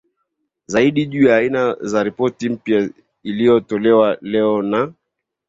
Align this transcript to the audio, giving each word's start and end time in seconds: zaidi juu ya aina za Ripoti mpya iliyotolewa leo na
zaidi 0.67 1.05
juu 1.05 1.23
ya 1.27 1.35
aina 1.37 1.75
za 1.81 2.03
Ripoti 2.03 2.49
mpya 2.49 2.89
iliyotolewa 3.23 4.17
leo 4.21 4.61
na 4.61 4.93